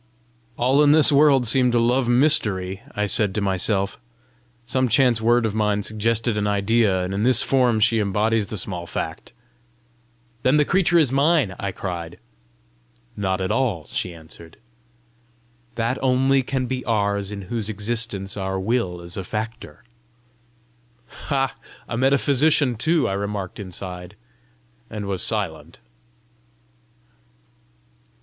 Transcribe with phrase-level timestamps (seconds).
[0.57, 3.99] "All in this world seem to love mystery!" I said to myself.
[4.65, 8.57] "Some chance word of mine suggested an idea and in this form she embodies the
[8.57, 9.31] small fact!"
[10.41, 12.17] "Then the creature is mine!" I cried.
[13.15, 14.57] "Not at all!" she answered.
[15.75, 19.83] "That only can be ours in whose existence our will is a factor."
[21.29, 21.55] "Ha!
[21.87, 24.15] a metaphysician too!" I remarked inside,
[24.89, 25.79] and was silent.